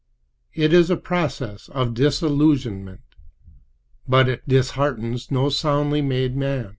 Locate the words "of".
1.69-1.93